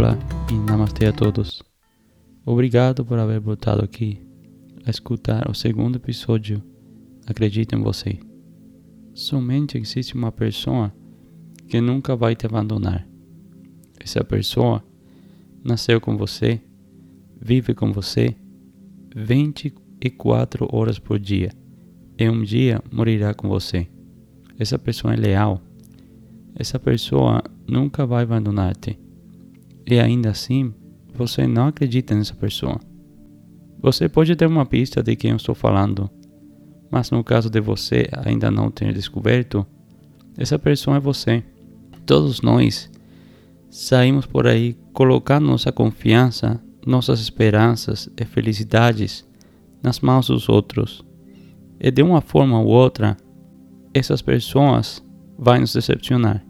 [0.00, 0.18] Olá
[0.50, 1.62] e namastê a todos.
[2.46, 4.18] Obrigado por haver voltado aqui
[4.86, 6.62] a escutar o segundo episódio.
[7.26, 8.18] Acredito em você.
[9.12, 10.90] Somente existe uma pessoa
[11.68, 13.06] que nunca vai te abandonar.
[14.02, 14.82] Essa pessoa
[15.62, 16.62] nasceu com você,
[17.38, 18.34] vive com você
[19.14, 21.52] 24 horas por dia
[22.18, 23.86] e um dia morirá com você.
[24.58, 25.60] Essa pessoa é leal.
[26.54, 28.98] Essa pessoa nunca vai abandonar-te
[29.86, 30.74] e ainda assim
[31.14, 32.78] você não acredita nessa pessoa.
[33.82, 36.10] Você pode ter uma pista de quem eu estou falando,
[36.90, 39.66] mas no caso de você ainda não ter descoberto,
[40.36, 41.42] essa pessoa é você.
[42.04, 42.90] Todos nós
[43.68, 49.26] saímos por aí colocando nossa confiança, nossas esperanças e felicidades
[49.82, 51.04] nas mãos dos outros.
[51.78, 53.16] E de uma forma ou outra,
[53.94, 55.02] essas pessoas
[55.38, 56.44] vão nos decepcionar.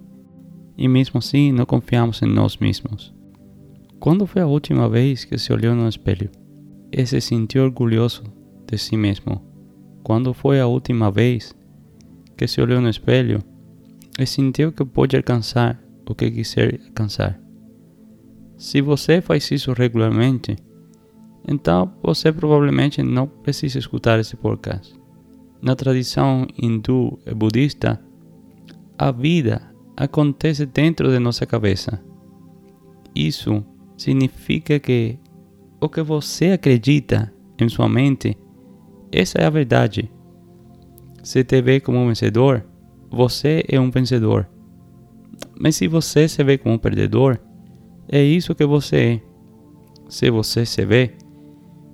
[0.77, 3.15] E mesmo assim, não confiamos em nós mesmos.
[4.01, 6.31] Quando foi a última vez que se olhou no espelho
[6.91, 8.23] e se sentiu orgulhoso
[8.67, 9.43] de si mesmo?
[10.03, 11.55] Quando foi a última vez
[12.35, 13.43] que se olhou no espelho
[14.19, 17.39] e sentiu que pode alcançar o que quiser alcançar?
[18.57, 20.57] Se você faz isso regularmente,
[21.47, 24.99] então você provavelmente não precisa escutar esse podcast.
[25.61, 28.03] Na tradição hindu e budista,
[28.97, 29.61] a vida
[29.95, 32.03] acontece dentro de nossa cabeça.
[33.15, 33.63] Isso
[34.01, 35.19] significa que
[35.79, 38.37] o que você acredita em sua mente,
[39.13, 40.11] essa é a verdade.
[41.23, 42.65] Se te vê como um vencedor,
[43.11, 44.49] você é um vencedor.
[45.59, 47.39] Mas se você se vê como um perdedor,
[48.09, 49.21] é isso que você é.
[50.09, 51.13] Se você se vê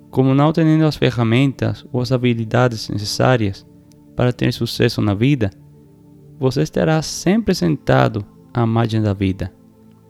[0.09, 3.67] como não tendo as ferramentas ou as habilidades necessárias
[4.15, 5.51] para ter sucesso na vida,
[6.39, 9.56] você estará sempre sentado à margem da vida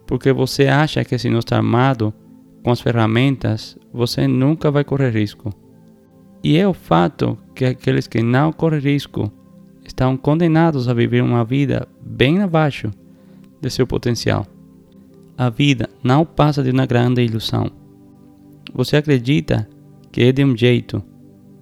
[0.08, 2.14] porque você acha que se não está armado
[2.64, 5.54] com as ferramentas, você nunca vai correr risco.
[6.42, 9.32] E é o fato que aqueles que não correm risco
[9.86, 12.90] estão condenados a viver uma vida bem abaixo
[13.62, 14.48] de seu potencial.
[15.38, 17.70] A vida não passa de uma grande ilusão.
[18.73, 19.67] Você acredita
[20.12, 21.04] que é de um jeito,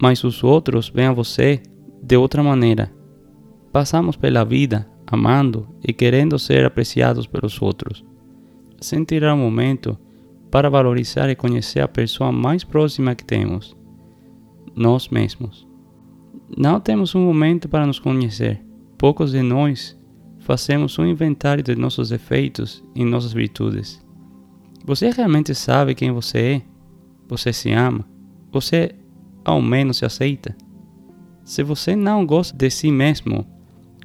[0.02, 1.62] mas os outros veem a você
[2.02, 2.92] de outra maneira.
[3.72, 8.04] Passamos pela vida amando e querendo ser apreciados pelos outros
[8.80, 9.98] sem tirar um momento
[10.52, 13.76] para valorizar e conhecer a pessoa mais próxima que temos,
[14.76, 15.68] nós mesmos.
[16.58, 18.64] Não temos um momento para nos conhecer.
[18.98, 19.98] Poucos de nós
[20.40, 24.04] fazemos um inventário de nossos defeitos e nossas virtudes.
[24.86, 26.62] Você realmente sabe quem você é?
[27.28, 28.06] Você se ama?
[28.52, 28.92] Você
[29.44, 30.56] ao menos se aceita?
[31.44, 33.46] Se você não gosta de si mesmo,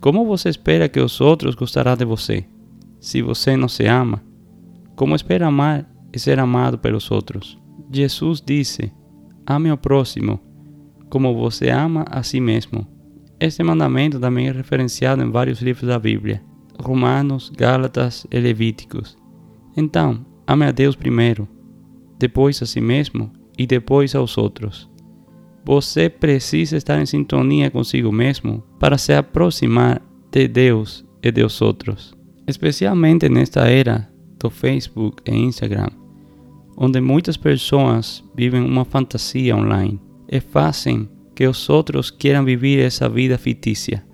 [0.01, 2.45] como você espera que os outros gostarão de você?
[2.99, 4.23] Se você não se ama,
[5.01, 7.59] como espera amar e ser amado pelos outros?
[7.91, 8.93] Jesus disse:
[9.47, 10.39] Ame ao próximo,
[11.09, 12.87] como você ama a si mesmo.
[13.41, 16.43] Este mandamento também é referenciado em vários livros da Bíblia,
[16.79, 19.17] Romanos, Gálatas e Levíticos.
[19.75, 21.49] Então, ame a Deus primeiro,
[22.19, 24.87] depois a si mesmo e depois aos outros.
[25.65, 32.15] Você precisa estar em sintonia consigo mesmo para se aproximar de Deus e dos outros,
[32.47, 34.10] especialmente nesta era
[34.41, 35.91] do Facebook e Instagram,
[36.77, 43.09] onde muitas pessoas vivem uma fantasia online e fazem que os outros queiram viver essa
[43.09, 44.05] vida fictícia.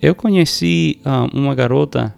[0.00, 2.14] Eu conheci uh, uma garota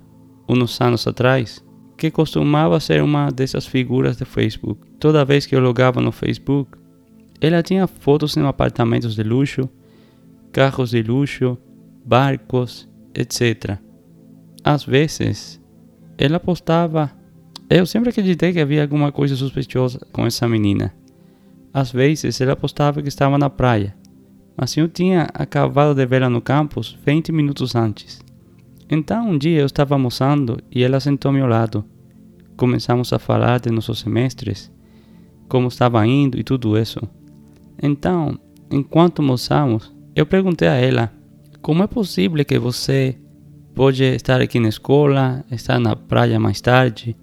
[0.49, 1.65] uns anos atrás
[1.97, 4.81] que costumava ser uma dessas figuras de Facebook.
[4.99, 6.79] Toda vez que eu logava no Facebook,
[7.41, 9.69] ela tinha fotos em apartamentos de luxo,
[10.51, 11.59] carros de luxo,
[12.05, 13.79] barcos, etc.
[14.63, 15.61] Às vezes,
[16.17, 17.13] ela postava
[17.69, 20.95] eu sempre acreditei que havia alguma coisa suspeitosa com essa menina.
[21.73, 23.97] Às vezes ela postava que estava na praia,
[24.57, 28.21] mas eu tinha acabado de vê-la no campus 20 minutos antes.
[28.89, 31.85] Então um dia eu estava almoçando e ela sentou ao meu lado.
[32.57, 34.71] Começamos a falar de nossos semestres,
[35.49, 37.01] como estava indo e tudo isso.
[37.83, 38.39] Então,
[38.71, 41.13] enquanto almoçamos, eu perguntei a ela:
[41.61, 43.17] Como é possível que você
[43.75, 47.17] pode estar aqui na escola, estar na praia mais tarde?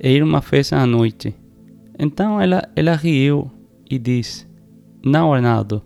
[0.00, 1.34] E ir a uma festa à noite.
[1.98, 3.50] Então ela, ela riu
[3.90, 4.46] e disse:
[5.04, 5.82] Não, Arnaldo,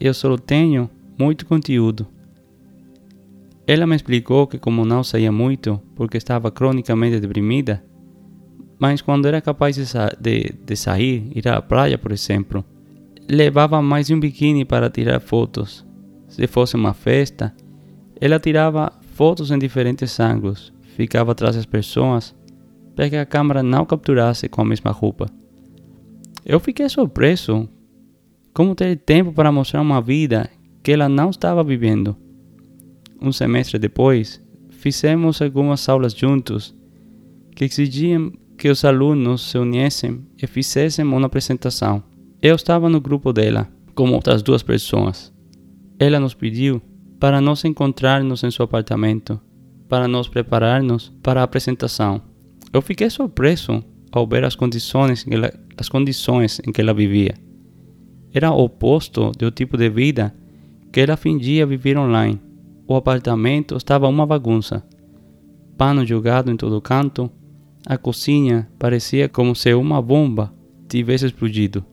[0.00, 2.06] eu só tenho muito conteúdo.
[3.66, 7.82] Ela me explicou que, como não saía muito porque estava cronicamente deprimida,
[8.78, 12.64] mas quando era capaz de, sa de, de sair, ir à praia, por exemplo,
[13.28, 15.86] levava mais de um biquíni para tirar fotos.
[16.28, 17.54] Se fosse uma festa,
[18.20, 22.34] ela tirava fotos em diferentes ângulos, ficava atrás das pessoas
[22.94, 25.26] para que a câmera não capturasse com a mesma roupa.
[26.44, 27.68] Eu fiquei surpreso
[28.52, 30.48] como ter tempo para mostrar uma vida
[30.82, 32.16] que ela não estava vivendo.
[33.20, 36.74] Um semestre depois, fizemos algumas aulas juntos
[37.56, 42.02] que exigiam que os alunos se unissem e fizessem uma apresentação.
[42.40, 45.32] Eu estava no grupo dela, com outras duas pessoas.
[45.98, 46.82] Ela nos pediu
[47.18, 49.40] para nos encontrarmos em seu apartamento,
[49.88, 52.20] para nos prepararmos para a apresentação.
[52.74, 57.34] Eu fiquei surpreso ao ver as condições, ela, as condições em que ela vivia.
[58.32, 60.34] Era oposto do tipo de vida
[60.92, 62.40] que ela fingia viver online.
[62.88, 64.84] O apartamento estava uma bagunça.
[65.78, 67.30] Pano jogado em todo canto.
[67.86, 70.52] A cozinha parecia como se uma bomba
[70.88, 71.84] tivesse explodido.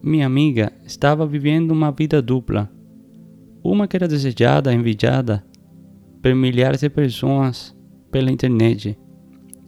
[0.00, 2.70] Minha amiga estava vivendo uma vida dupla.
[3.60, 5.44] Uma que era desejada envidiada
[6.22, 7.76] por milhares de pessoas
[8.12, 8.96] pela internet,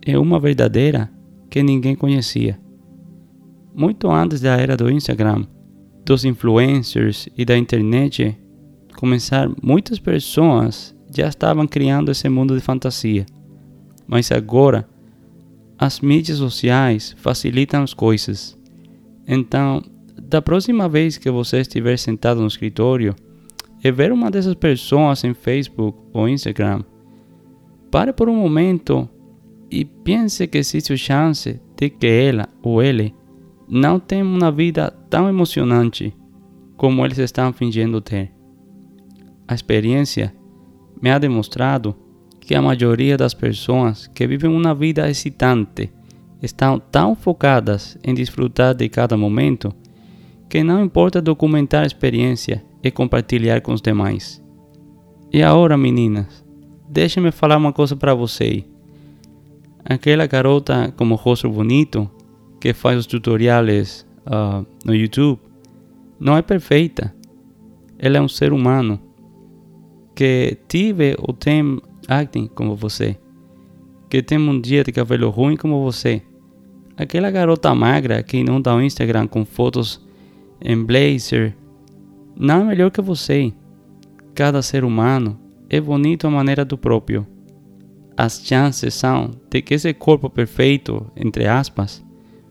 [0.07, 1.11] e uma verdadeira
[1.49, 2.59] que ninguém conhecia.
[3.75, 5.45] Muito antes da era do Instagram,
[6.05, 8.37] dos influencers e da internet
[8.97, 13.25] começar, muitas pessoas já estavam criando esse mundo de fantasia.
[14.07, 14.89] Mas agora,
[15.79, 18.59] as mídias sociais facilitam as coisas.
[19.27, 19.83] Então,
[20.21, 23.15] da próxima vez que você estiver sentado no escritório
[23.83, 26.83] e ver uma dessas pessoas em Facebook ou Instagram,
[27.91, 29.09] pare por um momento
[29.71, 33.15] e pense que existe chance de que ela ou ele
[33.69, 36.13] não tenha uma vida tão emocionante
[36.77, 38.33] como eles estão fingindo ter.
[39.47, 40.35] A experiência
[41.01, 41.95] me ha demonstrado
[42.41, 45.93] que a maioria das pessoas que vivem uma vida excitante
[46.43, 49.73] estão tão focadas em desfrutar de cada momento
[50.49, 54.43] que não importa documentar a experiência e compartilhar com os demais.
[55.33, 56.45] E agora, meninas,
[56.89, 58.65] deixem-me falar uma coisa para vocês.
[59.91, 62.09] Aquela garota com o rosto bonito
[62.61, 65.41] que faz os tutoriais uh, no YouTube
[66.21, 67.13] não é perfeita.
[67.99, 69.01] Ela é um ser humano
[70.15, 73.19] que tive ou tem acting como você,
[74.09, 76.23] que tem um dia de cabelo ruim como você.
[76.97, 80.01] Aquela garota magra que inunda o Instagram com fotos
[80.61, 81.57] em blazer,
[82.37, 83.53] não é melhor que você.
[84.37, 85.37] Cada ser humano
[85.69, 87.27] é bonito à maneira do próprio.
[88.17, 92.05] As chances são de que esse corpo perfeito, entre aspas,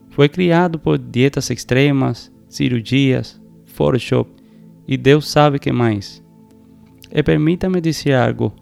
[0.09, 4.31] foi criado por dietas extremas, cirurgias, Photoshop
[4.87, 6.23] e Deus sabe que mais.
[7.11, 8.53] E permita-me dizer algo: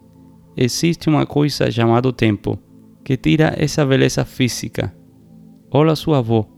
[0.55, 2.59] existe uma coisa chamada tempo
[3.03, 4.94] que tira essa beleza física.
[5.71, 6.57] Olha sua avó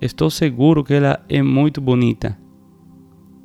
[0.00, 2.38] Estou seguro que ela é muito bonita.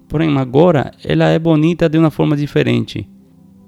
[0.08, 3.10] Porém, agora ela é bonita de uma forma diferente.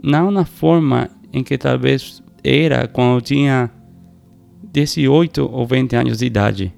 [0.03, 3.71] Não na forma em que talvez era quando tinha
[4.71, 6.73] 18 ou 20 anos de idade.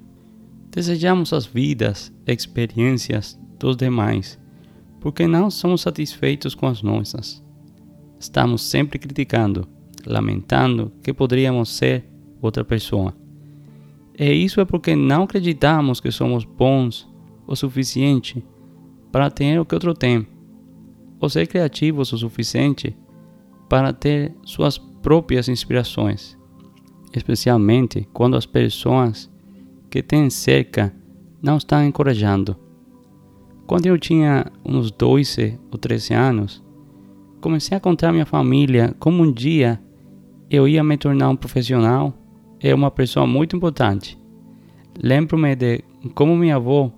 [0.72, 4.40] Desejamos as vidas, experiências dos demais,
[5.02, 7.44] porque não somos satisfeitos com as nossas.
[8.18, 9.68] Estamos sempre criticando,
[10.06, 12.06] lamentando que poderíamos ser
[12.42, 13.14] outra pessoa.
[14.18, 17.08] E isso é porque não acreditamos que somos bons
[17.46, 18.42] o suficiente
[19.12, 20.26] para ter o que outro tem,
[21.20, 22.96] ou ser criativos o suficiente
[23.68, 26.38] para ter suas próprias inspirações,
[27.14, 29.30] especialmente quando as pessoas
[29.90, 30.94] que têm cerca
[31.42, 32.56] não estão encorajando.
[33.66, 36.64] Quando eu tinha uns 12 ou 13 anos,
[37.42, 39.80] comecei a contar à minha família como um dia
[40.50, 42.14] eu ia me tornar um profissional
[42.60, 44.18] é uma pessoa muito importante.
[45.02, 45.84] Lembro-me de
[46.16, 46.92] como minha avó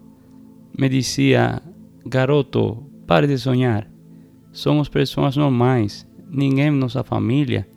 [0.77, 1.61] me dizia:
[2.05, 3.89] Garoto, pare de sonhar.
[4.51, 6.07] Somos pessoas normais.
[6.29, 7.67] Ninguém em nossa família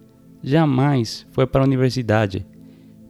[0.42, 2.44] jamais foi para a universidade.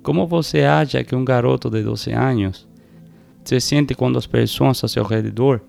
[0.03, 2.69] Como você acha que um garoto de 12 anos
[3.45, 5.61] se sente quando as pessoas ao seu redor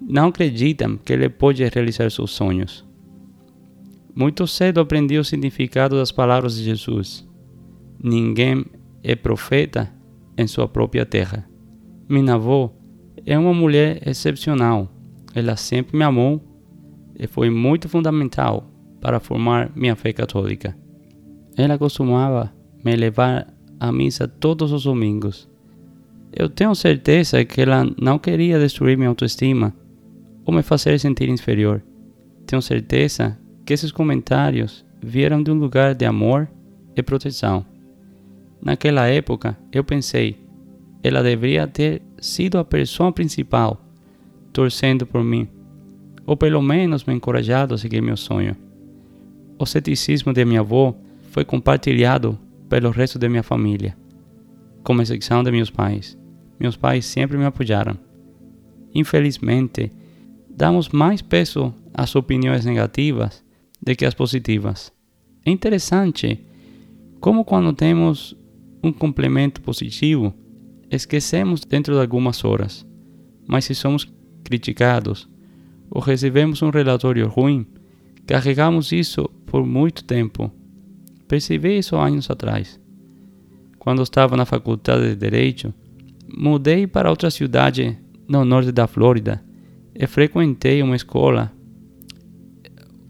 [0.00, 2.84] não acreditam que ele pode realizar seus sonhos?
[4.14, 7.26] Muito cedo aprendi o significado das palavras de Jesus.
[8.02, 8.64] Ninguém
[9.02, 9.92] é profeta
[10.36, 11.46] em sua própria terra.
[12.08, 12.74] Minha avó
[13.24, 14.90] é uma mulher excepcional.
[15.34, 16.42] Ela sempre me amou
[17.18, 18.70] e foi muito fundamental
[19.00, 20.74] para formar minha fé católica.
[21.56, 22.52] Ela costumava
[22.84, 23.46] me levar
[23.80, 25.48] à missa todos os domingos.
[26.32, 29.74] Eu tenho certeza que ela não queria destruir minha autoestima
[30.44, 31.82] ou me fazer sentir inferior.
[32.46, 36.48] Tenho certeza que esses comentários vieram de um lugar de amor
[36.94, 37.64] e proteção.
[38.62, 40.36] Naquela época, eu pensei,
[41.02, 43.80] ela deveria ter sido a pessoa principal,
[44.52, 45.48] torcendo por mim,
[46.26, 48.56] ou pelo menos me encorajado a seguir meu sonho.
[49.58, 50.94] O ceticismo de minha avó
[51.36, 53.94] foi compartilhado pelo resto de minha família.
[54.82, 56.16] com exceção de meus pais.
[56.58, 57.98] Meus pais sempre me apoiaram.
[58.94, 59.92] Infelizmente,
[60.48, 63.44] damos mais peso às opiniões negativas
[63.82, 64.90] do que às positivas.
[65.44, 66.42] É interessante
[67.20, 68.34] como quando temos
[68.82, 70.32] um complemento positivo,
[70.90, 72.86] esquecemos dentro de algumas horas,
[73.46, 74.10] mas se somos
[74.42, 75.28] criticados
[75.90, 77.66] ou recebemos um relatório ruim,
[78.26, 80.50] carregamos isso por muito tempo.
[81.28, 82.80] Percebi isso anos atrás.
[83.78, 85.72] Quando estava na faculdade de Direito,
[86.36, 89.42] mudei para outra cidade no norte da Flórida
[89.94, 91.52] e frequentei uma escola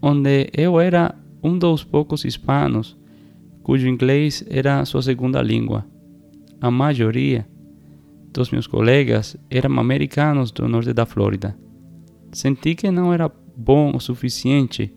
[0.01, 2.97] onde eu era um dos poucos hispanos
[3.63, 5.85] cujo inglês era sua segunda língua.
[6.61, 7.45] A maioria
[8.33, 11.57] dos meus colegas eram americanos do norte da Flórida.
[12.31, 14.93] Senti que não era bom o suficiente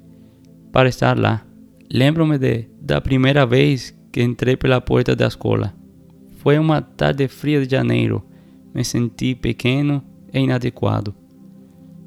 [0.71, 1.45] para estar lá.
[1.93, 5.75] Lembro-me de da primeira vez que entrei pela porta da escola.
[6.39, 8.25] Foi uma tarde fria de janeiro.
[8.73, 11.13] Me senti pequeno e inadequado.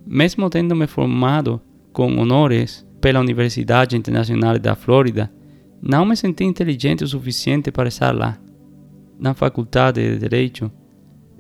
[0.07, 1.61] Mesmo tendo me formado
[1.91, 5.29] com honores pela Universidade Internacional da Flórida,
[5.81, 8.37] não me senti inteligente o suficiente para estar lá.
[9.19, 10.71] Na faculdade de Direito,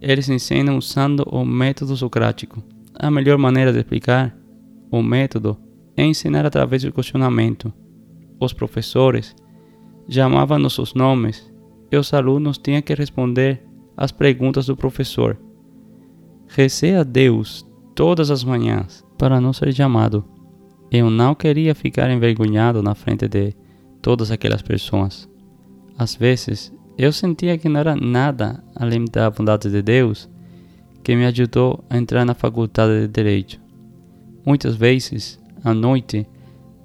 [0.01, 2.61] eles ensinam usando o método socrático.
[2.93, 4.37] A melhor maneira de explicar
[4.91, 5.57] o método
[5.95, 7.73] é ensinar através do questionamento.
[8.43, 9.33] Os professores
[10.09, 11.49] chamavam nossos nomes
[11.89, 13.63] e os alunos tinham que responder
[13.95, 15.39] às perguntas do professor.
[16.49, 20.25] Recei a Deus todas as manhãs para não ser chamado.
[20.91, 23.55] Eu não queria ficar envergonhado na frente de
[24.01, 25.29] todas aquelas pessoas.
[25.97, 30.29] Às vezes, eu sentia que não era nada além da bondade de Deus
[31.01, 33.57] que me ajudou a entrar na faculdade de Direito.
[34.45, 36.27] Muitas vezes, à noite,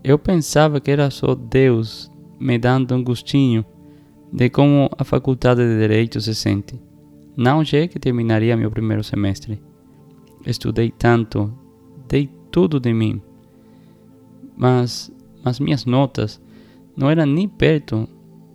[0.02, 3.64] eu pensava que era só Deus me dando um gostinho
[4.32, 6.80] de como a faculdade de Direito se sente.
[7.36, 9.60] Não já que terminaria meu primeiro semestre.
[10.46, 11.52] Estudei tanto,
[12.08, 13.20] dei tudo de mim,
[14.56, 15.12] mas
[15.44, 16.40] as minhas notas
[16.96, 18.08] não eram nem perto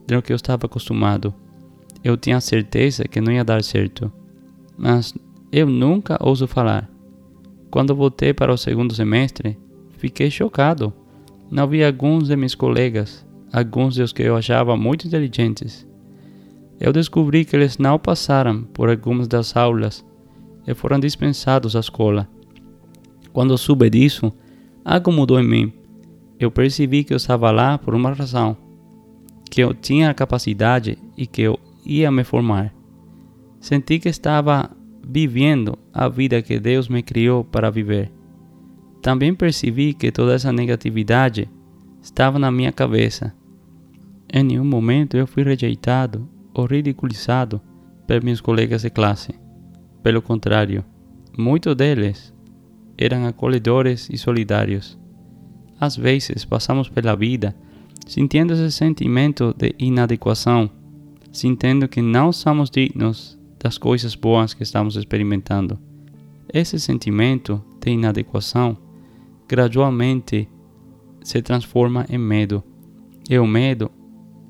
[0.08, 1.34] do que eu estava acostumado.
[2.04, 4.12] Eu tinha certeza que não ia dar certo,
[4.78, 5.14] mas
[5.52, 6.90] eu nunca ouso falar.
[7.72, 9.58] Quando voltei para o segundo semestre,
[9.98, 10.94] fiquei chocado.
[11.50, 15.88] Não vi alguns de meus colegas, alguns dos que eu achava muito inteligentes.
[16.80, 20.04] Eu descobri que eles não passaram por algumas das aulas
[20.66, 22.28] e foram dispensados da escola.
[23.32, 24.34] Quando soube disso,
[24.84, 25.74] algo mudou em mim.
[26.40, 28.58] Eu percebi que eu estava lá por uma razão,
[29.50, 32.74] que eu tinha a capacidade e que eu ia me formar.
[33.60, 34.70] Senti que estava
[35.08, 38.12] vivendo a vida que Deus me criou para viver.
[39.04, 41.50] Também percebi que toda essa negatividade
[42.02, 43.36] estava na minha cabeça.
[44.34, 47.62] Em nenhum momento eu fui rejeitado ou ridiculizado
[48.08, 49.36] por meus colegas de classe.
[50.02, 50.86] Pelo contrário,
[51.38, 52.34] muitos deles
[52.98, 54.98] eram acolhedores e solidários.
[55.78, 57.54] Às vezes passamos pela vida
[58.08, 60.70] sentindo esse sentimento de inadequação,
[61.30, 65.78] sentindo que não somos dignos das coisas boas que estamos experimentando.
[66.54, 68.78] Esse sentimento de inadequação
[69.48, 70.50] gradualmente
[71.22, 72.64] se transforma em medo.
[73.30, 73.92] E o medo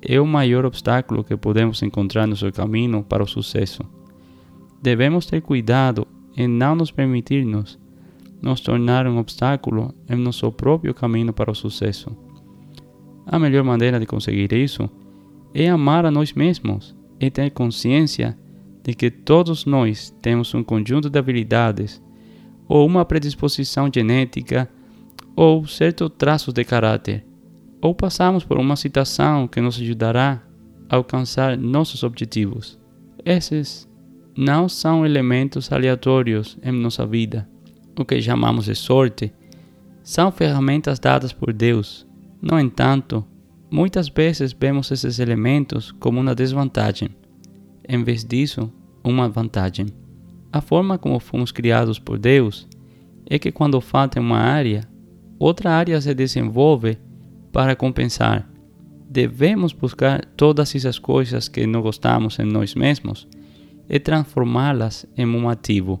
[0.02, 3.82] é o maior obstáculo que podemos encontrar no seu caminho para o sucesso.
[4.82, 7.78] Devemos ter cuidado em não nos permitir-nos
[8.44, 12.14] nos tornar um obstáculo em nosso próprio caminho para o sucesso.
[13.26, 14.88] A melhor maneira de conseguir isso
[15.54, 18.36] é amar a nós mesmos e ter consciência
[18.82, 22.02] de que todos nós temos um conjunto de habilidades
[22.68, 24.68] ou uma predisposição genética
[25.36, 27.24] ou certos traços de caráter,
[27.80, 30.42] ou passamos por uma situação que nos ajudará
[30.88, 32.78] a alcançar nossos objetivos.
[33.24, 33.88] Esses
[34.36, 37.48] não são elementos aleatórios em nossa vida
[38.02, 39.32] o que chamamos de sorte,
[40.02, 42.06] são ferramentas dadas por Deus.
[42.42, 43.24] No entanto,
[43.70, 47.10] muitas vezes vemos esses elementos como uma desvantagem,
[47.88, 48.72] em vez disso,
[49.02, 49.86] uma vantagem.
[50.52, 52.68] A forma como fomos criados por Deus
[53.28, 54.82] é que quando falta uma área,
[55.38, 56.98] outra área se desenvolve
[57.52, 58.48] para compensar.
[59.08, 63.28] Devemos buscar todas essas coisas que não gostamos em nós mesmos
[63.88, 65.98] e transformá-las em um ativo.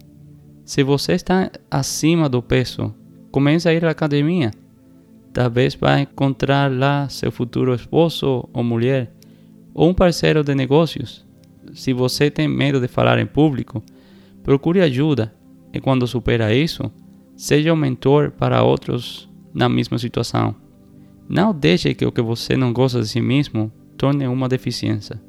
[0.64, 2.94] Se você está acima do peso,
[3.30, 4.50] comece a ir à academia.
[5.32, 9.12] Talvez vai encontrar lá seu futuro esposo ou mulher,
[9.74, 11.24] ou um parceiro de negócios.
[11.74, 13.82] Se você tem medo de falar em público,
[14.42, 15.32] procure ajuda
[15.72, 16.90] e quando supera isso,
[17.36, 20.54] seja um mentor para outros na mesma situação.
[21.28, 25.20] Não deixe que o que você não gosta de si mesmo torne uma deficiência.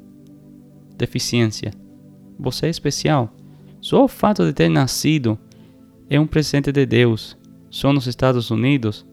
[0.96, 1.72] Deficiência.
[2.38, 3.34] Você é especial.
[3.80, 5.38] Só o fato de ter nascido
[6.10, 7.36] é um presente de Deus.
[7.70, 9.06] Só nos Estados Unidos,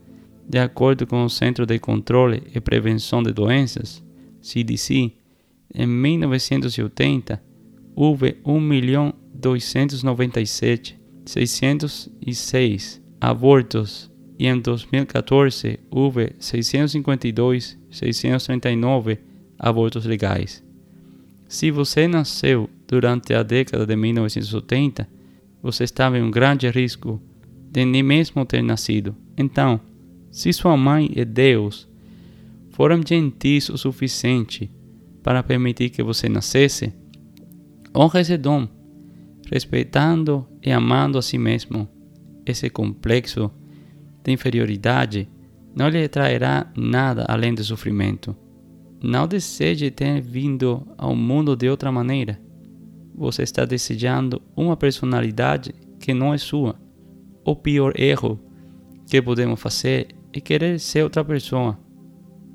[0.48, 4.04] de acordo com o Centro de Controle e Prevenção de Doenças,
[4.42, 5.14] CDC,
[5.74, 7.42] em 1980
[7.96, 8.38] houve
[11.26, 19.18] 1.297.606 abortos e em 2014 houve 652.639
[19.58, 20.64] abortos legais.
[21.48, 25.08] Se você nasceu durante a década de 1980,
[25.62, 27.22] você estava em um grande risco
[27.72, 29.16] de nem mesmo ter nascido.
[29.38, 29.80] Então,
[30.32, 31.88] se sua mãe e Deus
[32.72, 34.70] foram gentis o suficiente
[35.22, 36.92] para permitir que você nascesse,
[37.96, 38.68] honre esse dom,
[39.54, 41.88] respeitando e amando a si mesmo.
[42.44, 43.52] Esse complexo
[44.24, 45.30] de inferioridade
[45.76, 48.36] não lhe trairá nada além de sofrimento.
[49.02, 52.42] Não deseje ter vindo ao mundo de outra maneira.
[53.14, 56.76] Você está desejando uma personalidade que não é sua.
[57.46, 58.40] O pior erro
[59.08, 61.78] que podemos fazer é querer ser outra pessoa.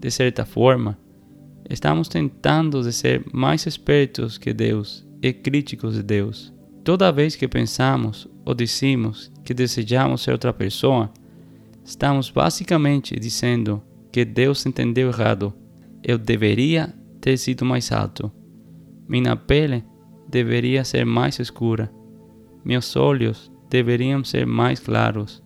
[0.01, 0.99] De certa forma,
[1.71, 6.58] estamos tentando de ser mais espertos que Deus e críticos de Deus.
[6.85, 11.13] Toda vez que pensamos ou dizemos que desejamos ser outra pessoa,
[11.85, 15.53] estamos basicamente dizendo que Deus entendeu errado.
[16.03, 18.33] Eu deveria ter sido mais alto.
[19.07, 19.85] Minha pele
[20.29, 21.91] deveria ser mais escura.
[22.65, 25.43] Meus olhos deveriam ser mais claros.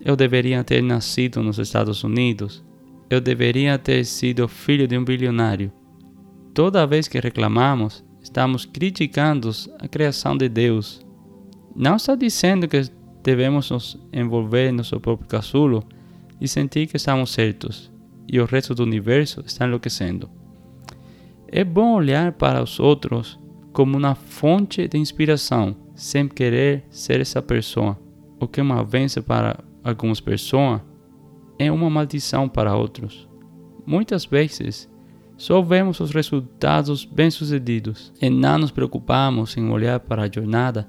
[0.00, 2.64] Eu deveria ter nascido nos Estados Unidos.
[3.08, 5.72] Eu deveria ter sido filho de um bilionário.
[6.54, 11.04] Toda vez que reclamamos, estamos criticando a criação de Deus.
[11.74, 12.80] Não está dizendo que
[13.24, 15.84] devemos nos envolver em nosso próprio casulo
[16.40, 17.90] e sentir que estamos certos
[18.28, 20.30] e o resto do universo está enlouquecendo.
[21.48, 23.38] É bom olhar para os outros
[23.72, 27.98] como uma fonte de inspiração, sem querer ser essa pessoa.
[28.38, 30.80] O que é uma benção para algumas pessoas
[31.58, 33.28] é uma maldição para outros.
[33.84, 34.88] Muitas vezes
[35.40, 40.86] só vemos os resultados bem-sucedidos e não nos preocupamos em olhar para a jornada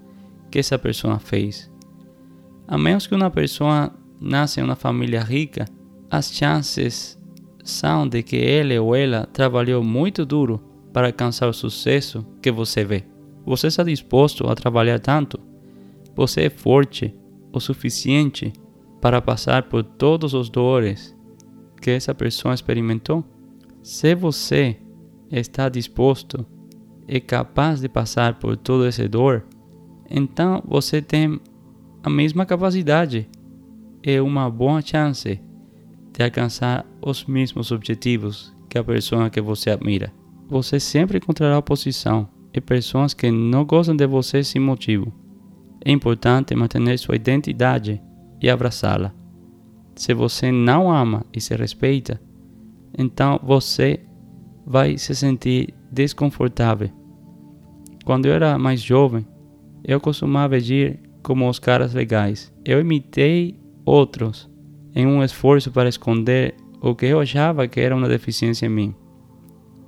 [0.51, 1.71] que essa pessoa fez.
[2.67, 5.63] A menos que uma pessoa nasça em uma família rica,
[6.09, 7.17] as chances
[7.63, 10.61] são de que ele ou ela trabalhou muito duro
[10.91, 13.05] para alcançar o sucesso que você vê.
[13.45, 15.39] Você está disposto a trabalhar tanto?
[16.13, 17.15] Você é forte
[17.53, 18.51] o suficiente
[18.99, 21.15] para passar por todos os dores
[21.81, 23.23] que essa pessoa experimentou?
[23.83, 24.77] Se você
[25.31, 26.45] está disposto
[27.07, 29.43] e capaz de passar por todo esse dor,
[30.09, 31.39] então você tem
[32.03, 33.27] a mesma capacidade
[34.03, 35.39] e uma boa chance
[36.13, 40.13] de alcançar os mesmos objetivos que a pessoa que você admira.
[40.47, 45.11] Você sempre encontrará oposição e pessoas que não gostam de você sem motivo.
[45.83, 47.99] É importante manter sua identidade
[48.39, 49.11] e abraçá-la.
[49.95, 52.21] Se você não ama e se respeita,
[52.97, 53.99] então você
[54.65, 56.89] vai se sentir desconfortável.
[58.05, 59.25] Quando eu era mais jovem,
[59.83, 62.53] eu costumava agir como os caras legais.
[62.65, 64.49] Eu imitei outros
[64.95, 68.95] em um esforço para esconder o que eu achava que era uma deficiência em mim.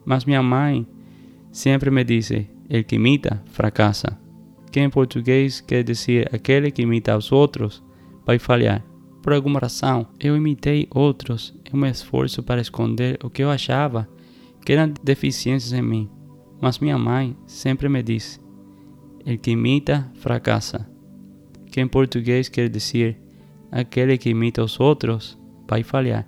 [0.05, 0.85] Mas minha mãe
[1.51, 4.17] sempre me disse: el que imita, fracassa.
[4.71, 7.83] Que em português quer dizer aquele que imita os outros
[8.25, 8.83] vai falhar.
[9.21, 14.07] Por alguma razão, eu imitei outros um esforço para esconder o que eu achava
[14.63, 16.09] que eram deficiências em mim.
[16.61, 18.39] Mas minha mãe sempre me disse:
[19.25, 20.87] el que imita, fracassa.
[21.71, 23.19] Que em português quer dizer
[23.71, 26.27] aquele que imita os outros vai falhar.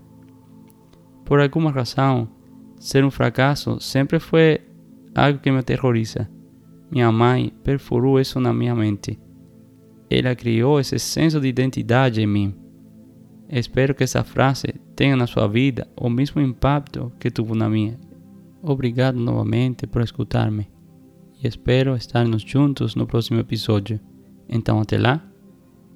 [1.23, 2.27] Por alguma razão,
[2.79, 4.61] ser um fracasso sempre foi
[5.13, 6.29] algo que me aterroriza.
[6.91, 9.19] Minha mãe perfurou isso na minha mente.
[10.09, 12.55] Ela criou esse senso de identidade em mim.
[13.49, 17.99] Espero que essa frase tenha na sua vida o mesmo impacto que teve na minha.
[18.61, 20.67] Obrigado novamente por escutar-me
[21.41, 23.99] e espero estarmos juntos no próximo episódio.
[24.49, 25.21] Então, até lá.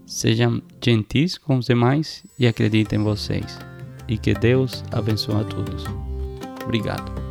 [0.06, 3.60] Sejam gentis com os demais e acreditem em vocês.
[4.08, 5.86] E que Deus abençoe a todos.
[6.64, 7.29] Obrigado.